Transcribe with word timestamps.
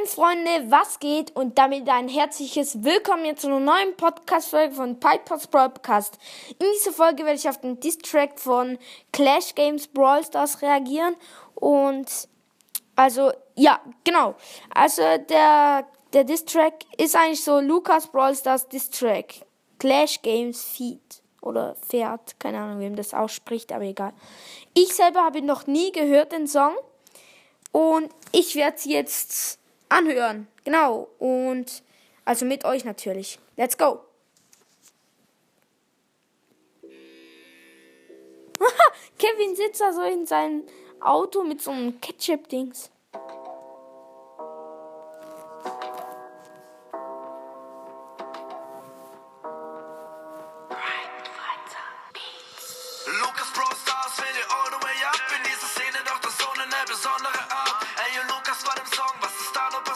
Moin 0.00 0.08
Freunde, 0.08 0.70
was 0.70 0.98
geht? 0.98 1.34
Und 1.36 1.58
damit 1.58 1.88
ein 1.88 2.08
herzliches 2.08 2.82
Willkommen 2.84 3.24
hier 3.24 3.36
zu 3.36 3.48
einer 3.48 3.60
neuen 3.60 3.94
Podcast-Folge 3.96 4.74
von 4.74 4.98
Piper's 4.98 5.46
Podcast. 5.46 6.18
In 6.58 6.66
dieser 6.74 6.92
Folge 6.92 7.24
werde 7.24 7.38
ich 7.38 7.48
auf 7.48 7.60
den 7.60 7.80
Distrack 7.80 8.38
von 8.38 8.78
Clash 9.12 9.54
Games 9.54 9.88
Brawl 9.88 10.24
Stars 10.24 10.62
reagieren. 10.62 11.16
Und 11.54 12.28
also, 12.96 13.32
ja, 13.56 13.80
genau. 14.04 14.36
Also 14.74 15.02
der, 15.28 15.86
der 16.14 16.24
Distrack 16.24 16.84
ist 16.96 17.14
eigentlich 17.16 17.44
so 17.44 17.60
Lukas 17.60 18.06
Brawl 18.06 18.34
Stars 18.34 18.68
Distrack. 18.68 19.34
Clash 19.78 20.22
Games 20.22 20.62
Feed 20.62 21.22
oder 21.42 21.74
Pferd, 21.74 22.38
keine 22.40 22.60
Ahnung, 22.60 22.80
wem 22.80 22.96
das 22.96 23.12
ausspricht, 23.12 23.72
aber 23.72 23.84
egal. 23.84 24.14
Ich 24.72 24.94
selber 24.94 25.24
habe 25.24 25.42
noch 25.42 25.66
nie 25.66 25.92
gehört, 25.92 26.32
den 26.32 26.46
Song. 26.46 26.72
Und 27.72 28.10
ich 28.32 28.56
werde 28.56 28.78
jetzt 28.84 29.59
anhören. 29.90 30.48
Genau. 30.64 31.08
Und 31.18 31.82
also 32.24 32.46
mit 32.46 32.64
euch 32.64 32.84
natürlich. 32.84 33.38
Let's 33.56 33.76
go. 33.76 34.04
Kevin 39.18 39.56
sitzt 39.56 39.80
da 39.80 39.92
so 39.92 40.02
in 40.02 40.26
seinem 40.26 40.62
Auto 41.00 41.42
mit 41.42 41.60
so 41.62 41.70
einem 41.70 41.98
Ketchup-Dings. 42.00 42.90
Lucas 53.06 53.50
Pro 53.52 53.64
Stars 53.74 54.18
will 54.18 54.32
dir 54.34 54.46
all 54.54 54.70
the 54.70 54.78
way 54.86 54.94
up 55.04 55.16
in 55.36 55.42
diese 55.42 55.66
Szene, 55.66 55.98
doch 56.04 56.20
das 56.20 56.38
ohne 56.46 56.62
eine 56.62 56.84
besondere 56.86 57.49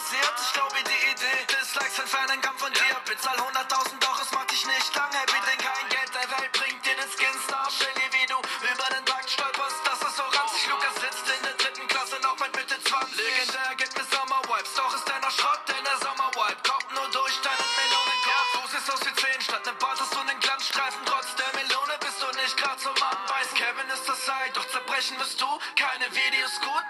passiert? 0.04 0.34
Ich 0.40 0.52
glaube, 0.52 0.76
die 0.84 1.00
Idee, 1.10 1.40
Dislikes 1.48 1.98
entfernen 1.98 2.30
ein 2.32 2.40
Kampf 2.40 2.60
von 2.60 2.72
dir. 2.72 2.96
Bezahl 3.04 3.36
100.000, 3.36 3.98
doch 4.00 4.20
es 4.20 4.30
macht 4.32 4.50
dich 4.50 4.66
nicht 4.66 4.94
lang 4.94 5.12
happy, 5.12 5.38
denn 5.48 5.58
kein 5.58 5.88
Geld 5.88 6.10
der 6.12 6.28
Welt 6.28 6.52
bringt 6.52 6.84
dir 6.84 6.96
den 6.96 7.10
Skinstar. 7.10 7.68
Stell 7.72 7.94
dir, 7.94 8.10
wie 8.12 8.26
du 8.26 8.36
über 8.36 8.88
den 8.92 9.04
Markt 9.08 9.30
stolperst, 9.30 9.80
das 9.84 10.00
ist 10.04 10.16
so 10.16 10.24
ranzig. 10.24 10.66
Lukas 10.68 10.94
sitzt 11.00 11.26
in 11.28 11.42
der 11.42 11.56
dritten 11.56 11.86
Klasse, 11.88 12.16
noch 12.20 12.38
mit 12.38 12.52
Mitte 12.56 12.76
20. 12.76 13.16
Legendär 13.16 13.72
gibt 13.76 13.96
mir 13.96 14.04
Sommerwipes, 14.04 14.74
doch 14.76 14.92
ist 14.94 15.08
er 15.08 15.20
noch 15.20 15.32
Schrott, 15.32 15.62
denn 15.68 15.84
der 15.84 15.98
Sommerwipe 16.04 16.60
kommt 16.68 16.88
nur 16.92 17.08
durch 17.08 17.36
deinen 17.40 17.70
Melonenkorb. 17.80 18.48
Du 18.52 18.62
siehst 18.72 18.88
aus 18.92 19.02
wie 19.08 19.14
10, 19.14 19.40
statt 19.40 19.64
ne 19.64 19.72
Bart 19.80 20.00
hast 20.00 20.12
du 20.12 20.20
nen 20.24 20.40
Glanzstreifen, 20.40 21.00
trotz 21.08 21.28
der 21.40 21.50
Melone 21.56 21.96
bist 22.00 22.18
du 22.20 22.28
nicht 22.36 22.56
grad 22.60 22.78
so 22.80 22.92
Mann. 23.00 23.20
Weiß, 23.32 23.50
Kevin 23.56 23.88
ist 23.88 24.04
das 24.04 24.20
Zeit, 24.24 24.52
doch 24.52 24.68
zerbrechen 24.68 25.16
wirst 25.18 25.40
du. 25.40 25.48
Keine 25.76 26.06
Videos 26.12 26.60
gut, 26.60 26.84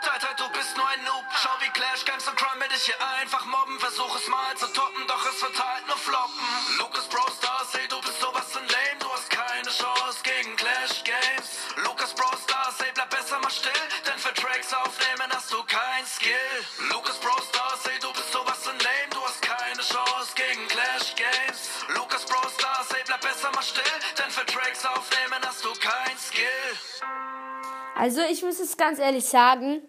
dich 2.74 2.86
hier 2.86 3.00
einfach 3.20 3.44
mobben. 3.46 3.78
Versuch 3.78 4.14
es 4.16 4.26
mal 4.28 4.54
zu 4.56 4.66
toppen, 4.66 5.06
doch 5.06 5.22
es 5.30 5.40
wird 5.40 5.54
halt 5.54 5.86
nur 5.86 5.96
floppen. 5.96 6.42
Lucas 6.78 7.06
Bro 7.06 7.22
Stars, 7.38 7.74
ey, 7.74 7.86
du 7.88 8.00
bist 8.00 8.20
sowas 8.20 8.50
von 8.50 8.62
lame, 8.66 8.98
du 8.98 9.08
hast 9.12 9.30
keine 9.30 9.70
Chance 9.70 10.18
gegen 10.22 10.56
Clash 10.56 11.04
Games. 11.04 11.48
Lucas 11.86 12.12
Bro 12.14 12.34
Stars, 12.42 12.80
ey, 12.80 12.90
bleib 12.94 13.10
besser 13.10 13.38
mal 13.38 13.50
still, 13.50 13.86
denn 14.06 14.18
für 14.18 14.34
Tracks 14.34 14.74
aufnehmen 14.74 15.30
hast 15.30 15.52
du 15.52 15.62
kein 15.64 16.04
Skill. 16.06 16.54
Lucas 16.90 17.18
Bro 17.22 17.38
Stars, 17.48 17.86
ey, 17.86 17.98
du 18.00 18.10
bist 18.12 18.32
sowas 18.32 18.58
von 18.66 18.78
lame, 18.78 19.10
du 19.10 19.20
hast 19.22 19.40
keine 19.40 19.82
Chance 19.82 20.30
gegen 20.34 20.66
Clash 20.66 21.14
Games. 21.14 21.60
Lucas 21.94 22.26
Bro 22.26 22.42
Stars, 22.58 22.90
ey, 22.90 23.02
bleib 23.06 23.20
besser 23.20 23.50
mal 23.54 23.62
still, 23.62 23.96
denn 24.18 24.30
für 24.30 24.46
Tracks 24.46 24.84
aufnehmen 24.84 25.40
hast 25.46 25.64
du 25.64 25.70
kein 25.78 26.16
Skill. 26.18 26.68
Also 27.94 28.22
ich 28.22 28.42
muss 28.42 28.58
es 28.58 28.76
ganz 28.76 28.98
ehrlich 28.98 29.24
sagen, 29.24 29.82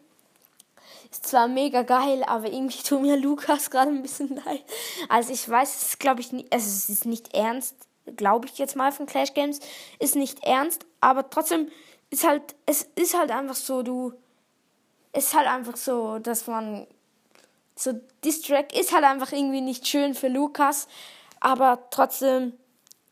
ist 1.15 1.27
zwar 1.27 1.47
mega 1.47 1.83
geil, 1.83 2.23
aber 2.25 2.51
irgendwie 2.51 2.81
tut 2.83 3.01
mir 3.01 3.17
Lukas 3.17 3.69
gerade 3.69 3.91
ein 3.91 4.01
bisschen 4.01 4.35
leid. 4.45 4.63
Also 5.09 5.33
ich 5.33 5.47
weiß, 5.47 5.75
es 5.75 5.83
ist 5.89 5.99
glaube 5.99 6.21
ich 6.21 6.31
nicht, 6.31 6.51
also 6.51 6.67
es 6.67 6.89
ist 6.89 7.05
nicht 7.05 7.33
ernst, 7.33 7.75
glaube 8.15 8.47
ich 8.47 8.57
jetzt 8.57 8.75
mal 8.75 8.91
von 8.91 9.05
Clash 9.05 9.33
Games, 9.33 9.59
ist 9.99 10.15
nicht 10.15 10.43
ernst, 10.43 10.85
aber 11.01 11.29
trotzdem 11.29 11.71
ist 12.09 12.27
halt, 12.27 12.55
es 12.65 12.83
ist 12.95 13.17
halt 13.17 13.31
einfach 13.31 13.55
so, 13.55 13.81
du, 13.81 14.13
ist 15.13 15.33
halt 15.33 15.47
einfach 15.47 15.77
so, 15.77 16.19
dass 16.19 16.47
man, 16.47 16.85
so 17.75 17.93
Distrack 18.23 18.77
ist 18.77 18.93
halt 18.93 19.03
einfach 19.03 19.31
irgendwie 19.31 19.61
nicht 19.61 19.87
schön 19.87 20.13
für 20.13 20.27
Lukas, 20.27 20.87
aber 21.39 21.87
trotzdem 21.91 22.53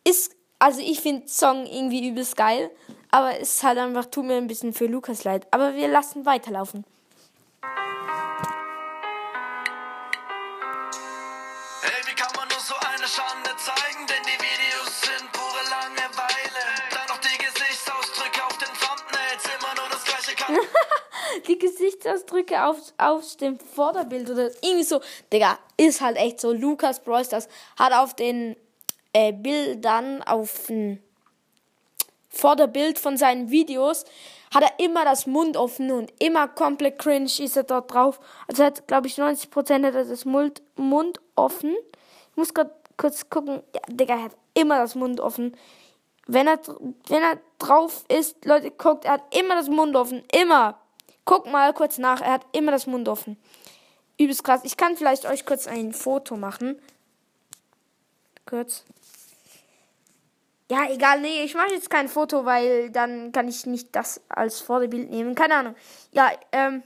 ist, 0.04 0.36
also 0.60 0.80
ich 0.80 1.02
finde 1.02 1.28
Song 1.28 1.66
irgendwie 1.66 2.08
übelst 2.08 2.36
geil, 2.36 2.70
aber 3.12 3.40
es 3.40 3.56
ist 3.56 3.64
halt 3.64 3.78
einfach, 3.78 4.06
tut 4.06 4.26
mir 4.26 4.38
ein 4.38 4.48
bisschen 4.48 4.74
für 4.74 4.88
Lukas 4.88 5.24
leid. 5.24 5.46
Aber 5.52 5.76
wir 5.76 5.88
lassen 5.88 6.26
weiterlaufen. 6.26 6.84
Ey, 11.84 12.08
wie 12.08 12.16
kann 12.16 12.32
man 12.36 12.48
nur 12.48 12.60
so 12.60 12.76
eine 12.76 13.08
Schande 13.08 13.52
zeigen? 13.58 14.08
Denn 14.08 14.24
die 14.24 14.40
Videos 14.40 15.02
sind 15.02 15.30
pure 15.34 15.64
Langeweile. 15.70 16.64
Dann 16.92 17.08
noch 17.10 17.20
die 17.20 17.38
Gesichtsausdrücke 17.38 18.46
auf 18.46 18.58
den 18.58 18.70
Thumbnails. 18.70 19.44
Immer 19.58 19.76
nur 19.76 19.90
das 19.92 20.04
gleiche 20.06 20.36
kann. 20.36 20.58
Die 21.48 21.58
Gesichtsausdrücke 21.58 22.64
auf, 22.64 22.78
auf 22.98 23.36
dem 23.38 23.60
Vorderbild 23.60 24.30
oder 24.30 24.50
irgendwie 24.62 24.84
so. 24.84 25.02
Digga, 25.32 25.58
ist 25.76 26.00
halt 26.00 26.16
echt 26.16 26.40
so. 26.40 26.54
Lukas 26.54 27.02
Bros. 27.02 27.28
das 27.28 27.50
hat 27.78 27.92
auf 27.92 28.16
den 28.16 28.56
äh, 29.12 29.34
Bildern, 29.34 30.22
auf 30.24 30.68
dem 30.68 31.02
Vorderbild 32.30 32.98
von 32.98 33.18
seinen 33.18 33.52
Videos, 33.52 34.06
hat 34.54 34.64
er 34.64 34.80
immer 34.84 35.04
das 35.04 35.26
Mund 35.26 35.58
offen 35.58 35.92
und 35.92 36.14
immer 36.20 36.48
komplett 36.48 37.00
cringe 37.00 37.26
ist 37.26 37.58
er 37.58 37.64
dort 37.64 37.94
drauf. 37.94 38.20
Also 38.48 38.64
hat, 38.64 38.88
glaube 38.88 39.08
ich, 39.08 39.16
90% 39.16 39.86
hat 39.86 39.96
er 39.96 40.06
das 40.06 40.26
Mund, 40.26 40.62
Mund 40.76 41.20
offen. 41.36 41.76
Ich 42.32 42.38
muss 42.38 42.54
gerade 42.54 42.74
kurz 42.98 43.30
gucken. 43.30 43.64
Ja, 43.74 43.82
Digga, 43.88 44.16
er 44.16 44.24
hat 44.24 44.36
immer 44.54 44.78
das 44.78 44.96
Mund 44.96 45.20
offen. 45.20 45.58
Wenn 46.28 46.48
er, 46.48 46.60
wenn 47.08 47.22
er 47.22 47.40
drauf 47.58 48.06
ist, 48.08 48.46
Leute, 48.46 48.72
guckt, 48.72 49.06
er 49.06 49.14
hat 49.14 49.36
immer 49.36 49.56
das 49.56 49.70
Mund 49.70 49.96
offen. 49.96 50.24
Immer. 50.32 50.80
Guckt 51.26 51.52
mal 51.52 51.74
kurz 51.74 51.98
nach, 51.98 52.22
er 52.22 52.34
hat 52.34 52.46
immer 52.52 52.72
das 52.72 52.86
Mund 52.86 53.08
offen. 53.08 53.38
Übelst 54.18 54.44
krass. 54.44 54.62
Ich 54.64 54.78
kann 54.78 54.96
vielleicht 54.96 55.26
euch 55.26 55.46
kurz 55.46 55.68
ein 55.68 55.94
Foto 55.94 56.38
machen. 56.38 56.80
Kurz. 58.46 58.86
Ja, 60.72 60.90
egal, 60.90 61.20
nee, 61.20 61.44
ich 61.44 61.54
mache 61.56 61.74
jetzt 61.74 61.90
kein 61.90 62.08
Foto, 62.08 62.46
weil 62.46 62.90
dann 62.90 63.32
kann 63.32 63.48
ich 63.48 63.66
nicht 63.66 63.96
das 63.96 64.22
als 64.30 64.62
Vorderbild 64.62 65.10
nehmen. 65.10 65.36
Keine 65.36 65.56
Ahnung. 65.56 65.76
Ja, 66.12 66.32
ähm, 66.52 66.84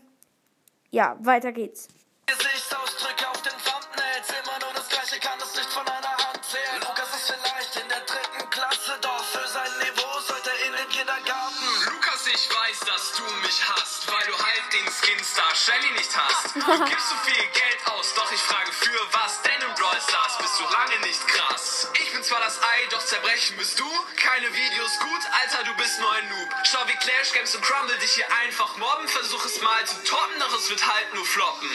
ja, 0.90 1.16
weiter 1.20 1.52
geht's. 1.52 1.88
Gesichtsausdrücke 2.26 3.30
auf 3.30 3.42
den 3.44 3.54
Thumbnails. 3.54 4.28
Immer 4.44 4.60
nur 4.60 4.74
das 4.76 4.90
gleiche, 4.90 5.20
kann 5.20 5.40
es 5.40 5.56
nicht 5.56 5.70
von 5.70 5.88
einer 5.88 6.18
Hand 6.18 6.44
zählen. 6.44 6.82
Lukas 6.82 7.10
ist 7.16 7.32
vielleicht 7.32 7.76
in 7.80 7.88
der 7.88 8.02
dritten 8.02 8.50
Klasse, 8.50 8.98
doch 9.02 9.24
für 9.24 9.48
sein 9.48 9.72
Niveau 9.80 10.20
sollte 10.26 10.50
er 10.50 10.68
in 10.68 10.74
den 10.74 10.90
Kindergarten. 10.90 11.68
Lukas, 11.88 12.28
ich 12.28 12.50
weiß, 12.50 12.80
dass 12.92 13.14
du 13.16 13.24
mich 13.46 13.60
hasst, 13.70 14.08
weil 14.12 14.26
du 14.28 14.36
halt 14.36 14.68
den 14.74 14.88
Skinstar 14.92 15.54
Shelly 15.56 15.92
nicht 15.94 16.12
hast. 16.18 16.56
Du 16.68 16.84
gibst 16.84 17.10
so 17.10 17.16
viel 17.24 17.46
Geld 17.54 17.80
aus, 17.96 18.14
doch 18.16 18.30
ich 18.32 18.42
frage 18.42 18.67
für 18.78 19.02
was, 19.12 19.42
denn 19.42 19.60
im 19.68 19.74
Brawl 19.76 20.00
Stars 20.00 20.38
bist 20.38 20.60
du 20.60 20.64
lange 20.64 21.00
nicht 21.06 21.28
krass. 21.28 21.90
Ich 22.02 22.14
bin 22.14 22.24
zwar 22.24 22.40
das 22.40 22.62
Ei, 22.62 22.88
doch 22.92 23.04
zerbrechen 23.04 23.58
bist 23.58 23.80
du. 23.80 23.86
Keine 24.16 24.48
Videos 24.48 25.00
gut, 25.00 25.24
Alter, 25.42 25.64
du 25.66 25.76
bist 25.78 26.00
nur 26.00 26.12
ein 26.12 26.30
Noob. 26.30 26.50
Schau 26.64 26.80
wie 26.88 26.96
Clash 26.96 27.34
Games 27.34 27.56
und 27.56 27.64
Crumble 27.64 27.98
dich 27.98 28.14
hier 28.14 28.26
einfach 28.44 28.78
mobben, 28.78 29.08
versuch 29.08 29.44
es 29.46 29.62
mal 29.62 29.86
zu 29.86 29.96
toppen, 30.04 30.40
doch 30.40 30.56
es 30.58 30.70
wird 30.70 30.86
halt 30.86 31.14
nur 31.16 31.26
floppen. 31.26 31.70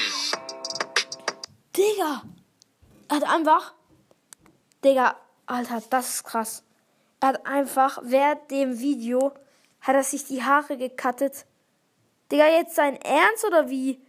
Digga! 1.77 2.23
Er 3.09 3.17
hat 3.17 3.25
einfach. 3.25 3.73
Digga, 4.85 5.17
Alter, 5.47 5.83
das 5.91 6.15
ist 6.15 6.25
krass. 6.25 6.63
Er 7.21 7.29
hat 7.29 7.47
einfach, 7.47 7.99
während 8.03 8.51
dem 8.51 8.79
Video, 8.79 9.35
hat 9.81 9.97
er 9.97 10.05
sich 10.05 10.25
die 10.25 10.43
Haare 10.45 10.77
gekattet. 10.77 11.47
Digga, 12.31 12.47
jetzt 12.47 12.77
sein 12.77 12.97
Ernst 13.03 13.45
oder 13.45 13.69
wie? 13.69 14.01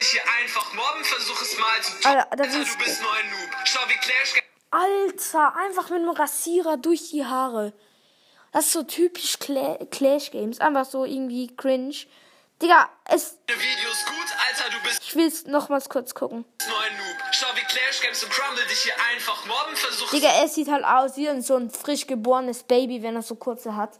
Hier 0.00 0.20
einfach 0.40 0.72
mobben, 0.74 1.04
versuch 1.04 1.40
es 1.40 1.58
mal 1.58 1.82
zu 1.82 2.08
Alter, 2.08 2.30
Alter, 2.30 2.44
ist- 2.44 2.74
du 2.74 2.78
bist 2.84 3.02
nur 3.02 3.12
ein 3.12 3.30
Noob. 3.30 3.50
Schau 3.64 3.80
wie 3.88 3.96
Clash 3.96 4.42
Alter, 4.70 5.56
einfach 5.56 5.84
mit 5.90 6.00
einem 6.00 6.10
Rasierer 6.10 6.76
durch 6.76 7.10
die 7.10 7.24
Haare. 7.24 7.72
Das 8.52 8.66
ist 8.66 8.72
so 8.72 8.82
typisch 8.82 9.38
Cla 9.38 9.78
Clash 9.90 10.30
Games. 10.30 10.60
Einfach 10.60 10.84
so 10.84 11.04
irgendwie 11.04 11.54
cringe. 11.56 11.94
Digga, 12.60 12.88
es. 13.04 13.38
Videos 13.46 14.04
gut, 14.06 14.26
Alter, 14.48 14.70
du 14.70 14.82
bist 14.82 15.02
Ich 15.02 15.14
will 15.14 15.26
es 15.26 15.46
nochmals 15.46 15.88
kurz 15.88 16.14
gucken. 16.14 16.44
nur 16.66 16.80
ein 16.80 16.96
Noob. 16.96 17.16
Schau 17.32 17.48
wie 17.54 17.60
Clash 17.64 18.00
Games 18.02 18.22
und 18.24 18.30
Crumble 18.32 18.64
dich 18.66 18.80
hier 18.82 18.94
einfach 19.12 19.44
mobben, 19.46 19.76
versuch 19.76 20.10
Digga, 20.10 20.28
er 20.28 20.48
sieht 20.48 20.68
halt 20.68 20.84
aus 20.84 21.16
wie 21.16 21.40
so 21.42 21.56
ein 21.56 21.70
frisch 21.70 22.06
geborenes 22.06 22.62
Baby, 22.64 23.02
wenn 23.02 23.16
er 23.16 23.22
so 23.22 23.34
kurze 23.36 23.76
hat. 23.76 23.98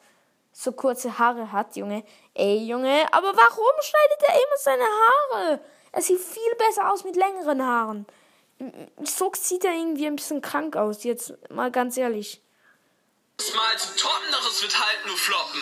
So 0.52 0.72
kurze 0.72 1.18
Haare 1.18 1.52
hat, 1.52 1.76
Junge. 1.76 2.02
Ey, 2.34 2.64
Junge, 2.66 3.06
aber 3.12 3.36
warum 3.36 3.74
schneidet 3.82 4.22
er 4.26 4.34
immer 4.34 4.56
seine 4.58 4.84
Haare? 4.84 5.60
Er 5.96 6.02
sieht 6.02 6.20
viel 6.20 6.54
besser 6.58 6.92
aus 6.92 7.04
mit 7.04 7.16
längeren 7.16 7.62
Haaren. 7.62 8.06
So 9.02 9.32
sieht 9.34 9.64
er 9.64 9.72
irgendwie 9.72 10.06
ein 10.06 10.16
bisschen 10.16 10.42
krank 10.42 10.76
aus, 10.76 11.04
jetzt 11.04 11.32
mal 11.48 11.70
ganz 11.70 11.96
ehrlich. 11.96 12.42
es 13.38 13.54
mal 13.54 13.78
zu 13.78 13.96
toppen, 13.96 14.26
doch 14.30 14.46
es 14.46 14.60
wird 14.60 14.78
halt 14.78 15.06
nur 15.06 15.16
floppen. 15.16 15.60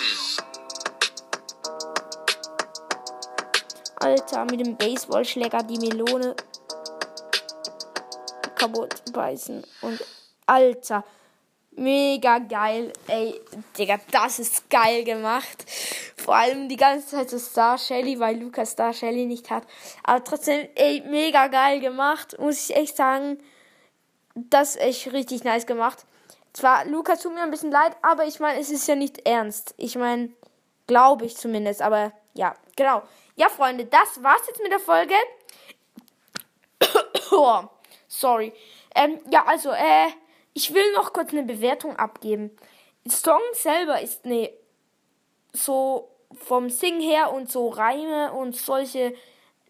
Alter, 4.00 4.44
mit 4.46 4.58
dem 4.58 4.76
Baseballschläger 4.76 5.62
die 5.62 5.78
Melone 5.78 6.34
kaputt 8.56 9.12
beißen. 9.12 9.64
Und 9.82 10.04
Alter, 10.46 11.04
mega 11.70 12.40
geil. 12.40 12.92
Ey, 13.06 13.40
Digga, 13.78 14.00
das 14.10 14.40
ist 14.40 14.68
geil 14.68 15.04
gemacht. 15.04 15.64
Vor 16.24 16.36
allem 16.36 16.70
die 16.70 16.76
ganze 16.76 17.06
Zeit 17.08 17.28
so 17.28 17.38
Star 17.38 17.76
Shelly, 17.76 18.18
weil 18.18 18.40
Lukas 18.40 18.70
Star 18.70 18.94
Shelly 18.94 19.26
nicht 19.26 19.50
hat. 19.50 19.64
Aber 20.04 20.24
trotzdem, 20.24 20.66
ey, 20.74 21.02
mega 21.06 21.48
geil 21.48 21.80
gemacht. 21.80 22.38
Muss 22.38 22.70
ich 22.70 22.74
echt 22.74 22.96
sagen. 22.96 23.38
Das 24.34 24.70
ist 24.70 24.80
echt 24.80 25.12
richtig 25.12 25.44
nice 25.44 25.66
gemacht. 25.66 26.06
Zwar, 26.54 26.86
Lukas 26.86 27.20
tut 27.20 27.34
mir 27.34 27.42
ein 27.42 27.50
bisschen 27.50 27.70
leid, 27.70 27.94
aber 28.00 28.24
ich 28.24 28.40
meine, 28.40 28.58
es 28.58 28.70
ist 28.70 28.88
ja 28.88 28.94
nicht 28.94 29.28
ernst. 29.28 29.74
Ich 29.76 29.96
meine, 29.96 30.30
glaube 30.86 31.26
ich 31.26 31.36
zumindest, 31.36 31.82
aber 31.82 32.12
ja, 32.32 32.54
genau. 32.74 33.02
Ja, 33.36 33.50
Freunde, 33.50 33.84
das 33.84 34.22
war's 34.22 34.46
jetzt 34.46 34.62
mit 34.62 34.72
der 34.72 34.78
Folge. 34.78 35.14
oh, 37.32 37.64
sorry. 38.08 38.54
Ähm, 38.94 39.18
ja, 39.30 39.44
also, 39.44 39.72
äh, 39.72 40.06
ich 40.54 40.72
will 40.72 40.90
noch 40.94 41.12
kurz 41.12 41.32
eine 41.32 41.42
Bewertung 41.42 41.96
abgeben. 41.96 42.56
Song 43.06 43.42
selber 43.52 44.00
ist 44.00 44.24
ne 44.24 44.50
so 45.52 46.13
vom 46.36 46.70
Sing 46.70 47.00
her 47.00 47.32
und 47.32 47.50
so 47.50 47.68
Reime 47.68 48.32
und 48.32 48.56
solche 48.56 49.14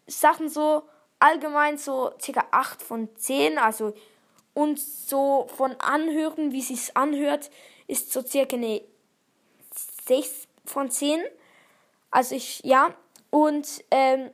Sachen 0.07 0.49
so 0.49 0.83
allgemein 1.19 1.77
so 1.77 2.11
circa 2.21 2.45
8 2.51 2.81
von 2.81 3.15
10, 3.15 3.57
also 3.57 3.93
und 4.53 4.79
so 4.79 5.47
von 5.55 5.75
Anhören, 5.79 6.51
wie 6.51 6.61
sich's 6.61 6.95
anhört, 6.95 7.49
ist 7.87 8.11
so 8.13 8.21
circa 8.21 8.55
eine 8.55 8.81
6 10.07 10.47
von 10.65 10.89
10. 10.89 11.21
Also 12.09 12.35
ich, 12.35 12.61
ja, 12.63 12.93
und 13.29 13.83
ähm, 13.91 14.31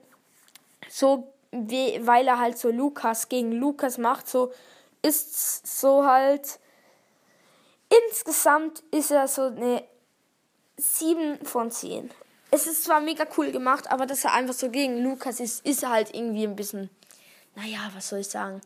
so, 0.87 1.33
wie, 1.51 1.99
weil 2.05 2.27
er 2.27 2.39
halt 2.39 2.57
so 2.57 2.69
Lukas 2.69 3.29
gegen 3.29 3.51
Lukas 3.53 3.97
macht, 3.97 4.27
so 4.27 4.51
ist 5.01 5.65
so 5.79 6.05
halt. 6.05 6.59
Insgesamt 8.07 8.83
ist 8.91 9.11
er 9.11 9.27
so 9.27 9.41
eine 9.41 9.83
7 10.77 11.45
von 11.45 11.71
10. 11.71 12.11
Es 12.51 12.67
ist 12.67 12.83
zwar 12.83 12.99
mega 12.99 13.25
cool 13.37 13.51
gemacht, 13.51 13.89
aber 13.89 14.05
dass 14.05 14.25
er 14.25 14.33
einfach 14.33 14.53
so 14.53 14.69
gegen 14.69 15.03
Lukas 15.03 15.39
ist, 15.39 15.65
ist 15.65 15.87
halt 15.87 16.13
irgendwie 16.13 16.45
ein 16.45 16.55
bisschen. 16.55 16.89
Naja, 17.55 17.89
was 17.93 18.09
soll 18.09 18.19
ich 18.19 18.29
sagen? 18.29 18.61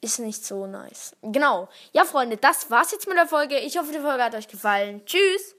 Ist 0.00 0.20
nicht 0.20 0.44
so 0.44 0.66
nice. 0.66 1.16
Genau. 1.22 1.68
Ja, 1.92 2.04
Freunde, 2.04 2.36
das 2.36 2.70
war's 2.70 2.92
jetzt 2.92 3.08
mit 3.08 3.16
der 3.16 3.26
Folge. 3.26 3.58
Ich 3.58 3.76
hoffe, 3.76 3.92
die 3.92 3.98
Folge 3.98 4.22
hat 4.22 4.34
euch 4.34 4.46
gefallen. 4.46 5.04
Tschüss! 5.04 5.56